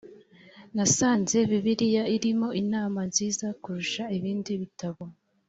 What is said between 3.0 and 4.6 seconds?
nziza kurusha ibindi